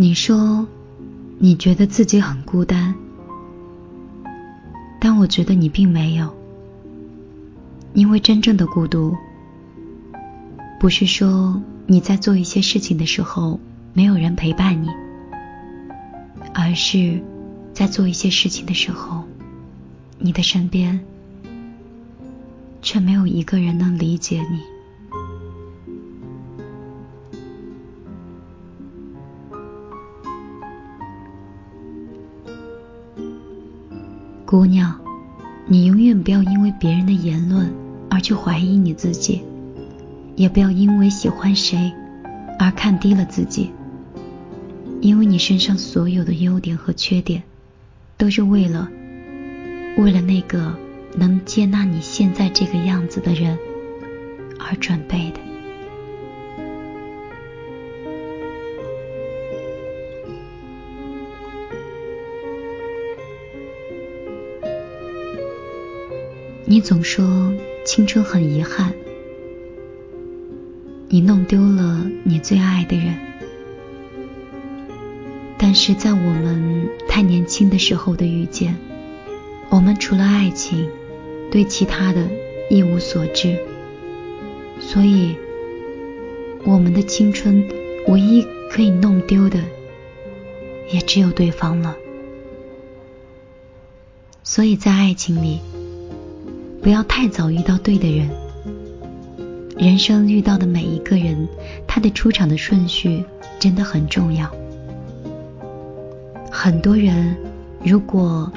[0.00, 0.64] 你说
[1.40, 2.94] 你觉得自己很孤单，
[5.00, 6.32] 但我觉得你并没有，
[7.94, 9.16] 因为真正的孤独，
[10.78, 13.58] 不是说你在做一些事情的时候
[13.92, 14.88] 没有人陪伴你，
[16.54, 17.20] 而是
[17.74, 19.24] 在做一些事情的时候，
[20.20, 21.00] 你的身边
[22.82, 24.77] 却没有一个人能理解你。
[34.50, 34.98] 姑娘，
[35.66, 37.70] 你永远不要因为别人的言论
[38.08, 39.42] 而去怀疑你自己，
[40.36, 41.92] 也不要因为喜欢谁
[42.58, 43.70] 而看低了自己。
[45.02, 47.42] 因为你身上所有的优点和缺点，
[48.16, 48.88] 都是为了
[49.98, 50.74] 为了那个
[51.14, 53.58] 能接纳你现在这个样子的人
[54.58, 55.40] 而准备的。
[66.70, 67.50] 你总说
[67.82, 68.92] 青春很遗憾，
[71.08, 73.18] 你弄丢了你最爱的人。
[75.56, 78.76] 但是在我们太年轻的时候的遇见，
[79.70, 80.86] 我们除了爱情，
[81.50, 82.28] 对其他的
[82.68, 83.58] 一无所知。
[84.78, 85.36] 所以，
[86.64, 87.66] 我们的青春
[88.08, 89.58] 唯一可以弄丢的，
[90.92, 91.96] 也只有对方了。
[94.42, 95.60] 所以在爱情里。
[96.88, 98.30] 不要太早遇到对的人。
[99.76, 101.46] 人生遇到的每一个人，
[101.86, 103.22] 他的出场的顺序
[103.58, 104.50] 真的很重要。
[106.50, 107.36] 很多人
[107.84, 108.50] 如果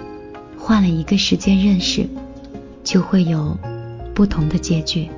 [0.57, 2.07] 换了一个时间认识，
[2.85, 3.57] 就会有
[4.15, 5.09] 不同的结局。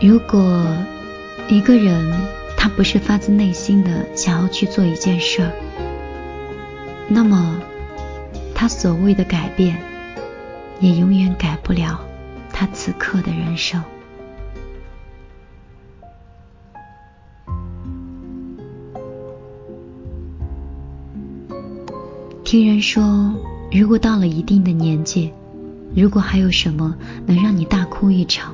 [0.00, 0.66] 如果。
[1.48, 2.12] 一个人，
[2.56, 5.52] 他不是发自内心的想要去做一件事儿，
[7.08, 7.60] 那么
[8.52, 9.80] 他所谓的改变，
[10.80, 12.00] 也永远改不了
[12.52, 13.80] 他此刻的人生。
[22.42, 23.32] 听人说，
[23.70, 25.32] 如果到了一定的年纪，
[25.94, 28.52] 如果还有什么能让你大哭一场，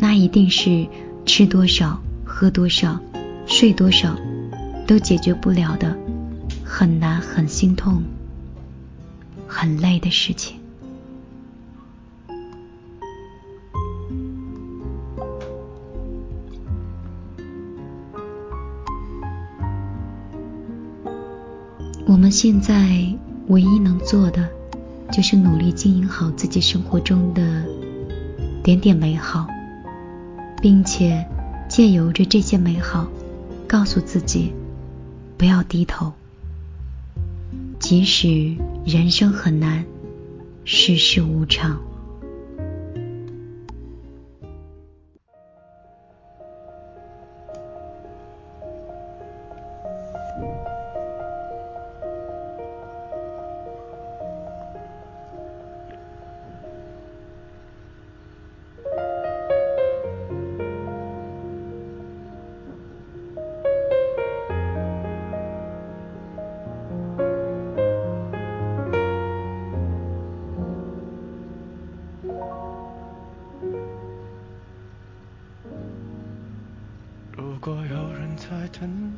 [0.00, 0.84] 那一定是。
[1.28, 2.98] 吃多少，喝多少，
[3.46, 4.16] 睡多少，
[4.86, 5.94] 都解决不了的
[6.64, 8.02] 很难、很心痛、
[9.46, 10.56] 很累的事情。
[22.06, 23.06] 我们现在
[23.48, 24.48] 唯一能做的，
[25.12, 27.62] 就是努力经营好自己生活中的
[28.64, 29.46] 点点美好。
[30.60, 31.26] 并且
[31.68, 33.08] 借由着这些美好，
[33.66, 34.52] 告诉自己
[35.36, 36.12] 不要低头。
[37.78, 39.84] 即使人生很难，
[40.64, 41.80] 世事无常。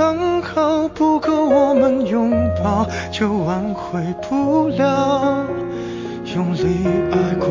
[0.00, 0.40] 刚。
[0.42, 5.46] 好不够我们拥抱，就挽回不了
[6.34, 7.48] 用力爱过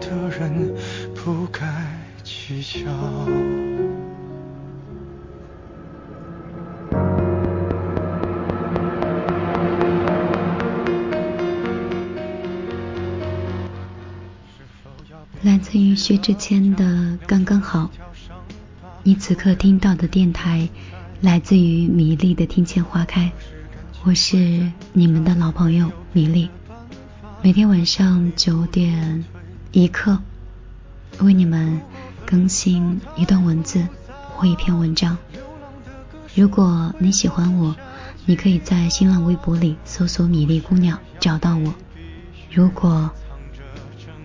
[0.00, 0.30] 的。
[0.30, 0.74] 人
[1.14, 1.66] 不该
[2.24, 2.88] 计较。
[15.42, 16.84] 来自于薛之谦的
[17.26, 17.80] 《刚刚好》，
[19.02, 20.68] 你此刻听到的电台
[21.22, 23.26] 来自于米粒的《听见花开》，
[24.02, 26.50] 我是你们的老朋友米粒，
[27.42, 29.24] 每天晚上九点
[29.70, 30.18] 一刻
[31.20, 31.80] 为你们
[32.26, 33.86] 更新一段文字
[34.34, 35.16] 或一篇文章。
[36.34, 37.76] 如果你喜欢我，
[38.26, 41.72] 你可以在新浪微博里搜索“米粒姑娘”找到我。
[42.50, 43.08] 如果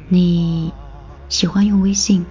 [0.09, 0.73] 你
[1.29, 2.25] 喜欢用微信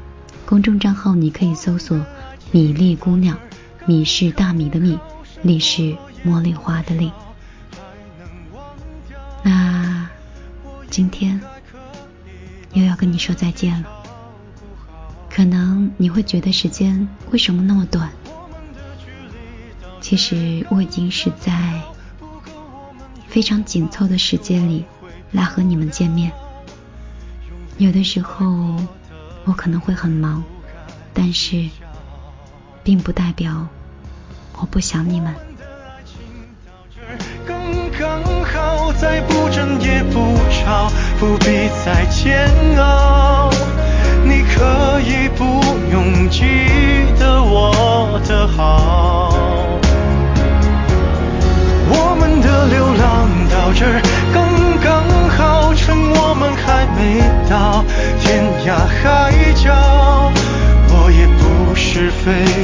[0.45, 2.05] 公众账号，你可以搜索
[2.51, 3.39] “米粒姑娘”，
[3.87, 4.99] 米是大米的米，
[5.43, 7.13] 粒是茉莉花的粒。
[9.45, 10.09] 那
[10.91, 11.41] 今天
[12.73, 13.89] 又要跟你说再见了。
[15.31, 18.11] 可能你会觉得时间为什么那么短？
[20.01, 21.81] 其实我已经是在
[23.29, 24.85] 非常紧凑的时间里
[25.31, 26.33] 来和你们见面。
[27.79, 28.77] 有的时候
[29.45, 30.43] 我可能会很忙，
[31.13, 31.69] 但是
[32.83, 33.69] 并不代表
[34.59, 35.35] 我不想你们。
[37.47, 37.57] 刚
[37.99, 43.51] 刚好，再不争也不吵，不必再煎熬。
[44.25, 45.45] 你可以不
[45.93, 46.43] 用记
[47.19, 49.33] 得我的好。
[51.89, 54.01] 我们的流浪到这儿
[54.35, 54.37] 刚
[54.83, 57.85] 刚好，趁我们还没到
[58.21, 60.33] 天涯海角，
[60.89, 62.56] 我也不是非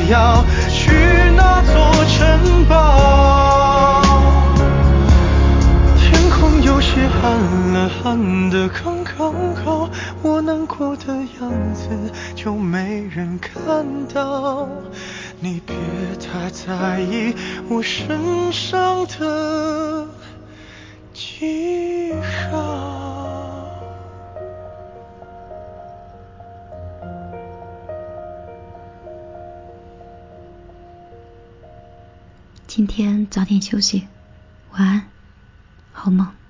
[9.32, 9.90] 刚刚好，
[10.22, 11.88] 我难过的样子
[12.34, 14.68] 就没人看到。
[15.40, 15.74] 你别
[16.18, 17.34] 太在意
[17.68, 20.06] 我身上的
[21.14, 22.12] 记
[22.50, 23.70] 号。
[32.66, 34.06] 今天早点休息，
[34.72, 35.02] 晚安，
[35.92, 36.41] 好梦。